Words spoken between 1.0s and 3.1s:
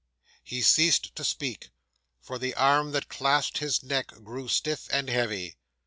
to speak: for the arm that